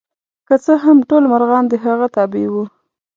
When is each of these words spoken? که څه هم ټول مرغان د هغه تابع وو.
که 0.47 0.55
څه 0.63 0.73
هم 0.83 0.97
ټول 1.09 1.23
مرغان 1.33 1.65
د 1.69 1.73
هغه 1.85 2.07
تابع 2.15 2.45
وو. 2.53 2.63